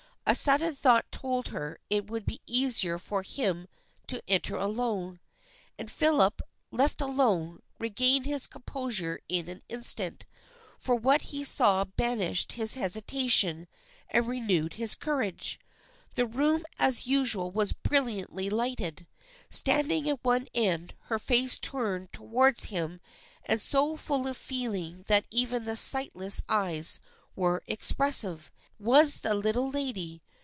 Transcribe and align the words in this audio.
A 0.23 0.35
sudden 0.35 0.73
thought 0.73 1.11
told 1.11 1.49
her 1.49 1.77
it 1.89 2.09
would 2.09 2.25
be 2.25 2.39
easier 2.45 2.97
for 2.97 3.21
him 3.21 3.67
to 4.07 4.23
enter 4.29 4.55
alone. 4.55 5.19
And 5.77 5.91
Philip, 5.91 6.41
left 6.71 7.01
alone, 7.01 7.59
regained 7.79 8.25
his 8.25 8.47
composure 8.47 9.19
in 9.27 9.49
an 9.49 9.61
instant, 9.67 10.25
for 10.79 10.95
what 10.95 11.21
he 11.33 11.43
saw 11.43 11.83
banished 11.83 12.53
his 12.53 12.75
hesita 12.75 13.29
tion 13.29 13.67
and 14.09 14.25
renewed 14.25 14.75
his 14.75 14.95
courage. 14.95 15.59
The 16.15 16.27
room 16.27 16.63
as 16.79 17.05
usual 17.07 17.51
was 17.51 17.73
brilliantly 17.73 18.49
lighted. 18.49 19.07
Standing 19.49 20.07
at 20.07 20.23
one 20.23 20.47
end, 20.53 20.95
her 21.07 21.19
face 21.19 21.59
turned 21.59 22.13
towards 22.13 22.65
him 22.65 23.01
and 23.43 23.59
so 23.59 23.97
full 23.97 24.27
of 24.27 24.37
feeling 24.37 25.03
that 25.09 25.27
even 25.29 25.65
the 25.65 25.75
sightless 25.75 26.41
eyes 26.47 27.01
were 27.35 27.63
expressive, 27.67 28.49
was 28.77 29.19
the 29.19 29.33
Little 29.35 29.69
Lady. 29.69 30.23